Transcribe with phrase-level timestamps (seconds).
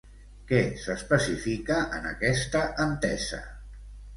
[0.51, 3.43] Què s'especifica en aquesta entesa?